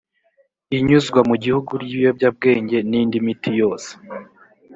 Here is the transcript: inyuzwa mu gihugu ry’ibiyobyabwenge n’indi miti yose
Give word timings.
inyuzwa 0.77 1.19
mu 1.29 1.35
gihugu 1.43 1.71
ry’ibiyobyabwenge 1.83 2.77
n’indi 2.89 3.17
miti 3.25 3.51
yose 3.61 3.91